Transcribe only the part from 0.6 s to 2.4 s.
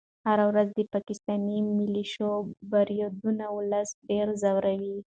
د پاکستاني ملیشو